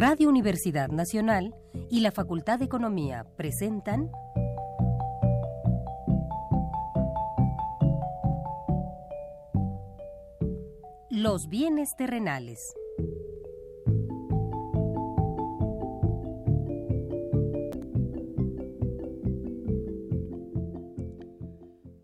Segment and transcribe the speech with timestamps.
[0.00, 1.56] Radio Universidad Nacional
[1.90, 4.12] y la Facultad de Economía presentan
[11.10, 12.60] Los bienes terrenales.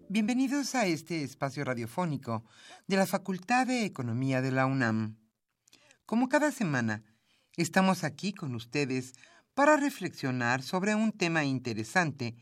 [0.09, 2.43] Bienvenidos a este espacio radiofónico
[2.89, 5.17] de la Facultad de Economía de la UNAM.
[6.07, 7.05] Como cada semana,
[7.57, 9.15] estamos aquí con ustedes
[9.55, 12.35] para reflexionar sobre un tema interesante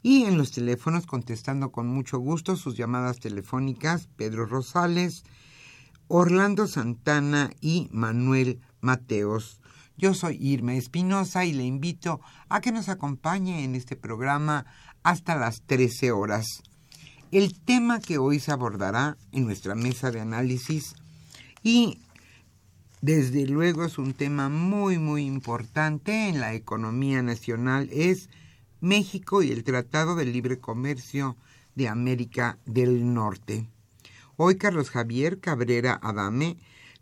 [0.00, 5.24] y en los teléfonos contestando con mucho gusto sus llamadas telefónicas Pedro Rosales,
[6.06, 9.60] Orlando Santana y Manuel Mateos.
[9.98, 14.64] Yo soy Irma Espinosa y le invito a que nos acompañe en este programa
[15.02, 16.62] hasta las 13 horas.
[17.32, 20.94] El tema que hoy se abordará en nuestra mesa de análisis
[21.64, 21.98] y
[23.00, 28.30] desde luego es un tema muy muy importante en la economía nacional es
[28.80, 31.36] México y el Tratado de Libre Comercio
[31.74, 33.68] de América del Norte.
[34.36, 36.56] Hoy Carlos Javier Cabrera Adame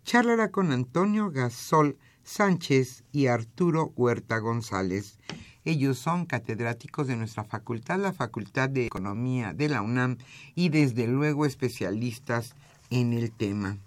[0.07, 5.19] charlará con Antonio Gasol Sánchez y Arturo Huerta González.
[5.65, 10.19] Ellos son catedráticos de nuestra facultad, la Facultad de Economía de la UNAM,
[10.55, 12.55] y desde luego especialistas
[12.89, 13.79] en el tema.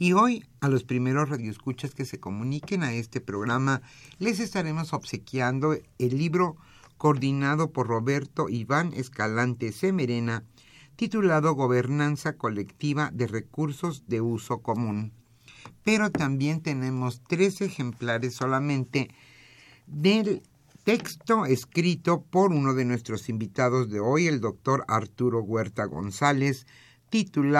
[0.00, 3.82] Y hoy, a los primeros radioescuchas que se comuniquen a este programa,
[4.18, 6.56] les estaremos obsequiando el libro
[6.98, 10.42] coordinado por Roberto Iván Escalante Semerena,
[10.96, 15.12] titulado Gobernanza Colectiva de Recursos de Uso Común.
[15.86, 19.08] Pero también tenemos tres ejemplares solamente
[19.86, 20.42] del
[20.82, 26.66] texto escrito por uno de nuestros invitados de hoy, el doctor Arturo Huerta González,
[27.08, 27.56] titulado